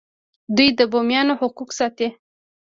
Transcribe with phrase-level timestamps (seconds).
[0.55, 2.07] دوی د بومیانو حقوق ساتي.